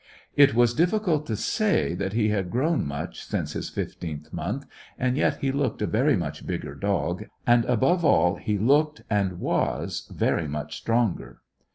It 0.35 0.55
was 0.55 0.73
difficult 0.73 1.27
to 1.27 1.35
say 1.35 1.93
that 1.93 2.13
he 2.13 2.29
had 2.29 2.49
grown 2.49 2.87
much 2.87 3.23
since 3.23 3.53
his 3.53 3.69
fifteenth 3.69 4.33
month, 4.33 4.65
and 4.97 5.15
yet 5.15 5.41
he 5.41 5.51
looked 5.51 5.79
a 5.83 5.85
very 5.85 6.15
much 6.15 6.47
bigger 6.47 6.73
dog, 6.73 7.25
and, 7.45 7.65
above 7.65 8.03
all, 8.03 8.37
he 8.37 8.57
looked 8.57 9.03
and 9.11 9.39
was 9.39 10.09
very 10.11 10.47
much 10.47 10.75
stronger. 10.75 11.41